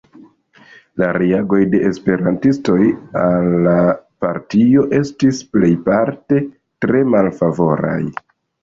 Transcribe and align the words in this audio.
La 1.01 1.09
reagoj 1.17 1.59
de 1.73 1.81
esperantistoj 1.89 2.79
al 3.27 3.53
la 3.69 3.77
partio 4.27 4.89
estis 5.03 5.45
plejparte 5.53 6.45
tre 6.87 7.09
malfavoraj. 7.17 8.05